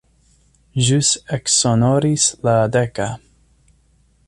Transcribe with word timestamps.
Ĵus 0.87 1.11
eksonoris 1.37 2.25
la 2.49 2.57
deka. 2.77 3.09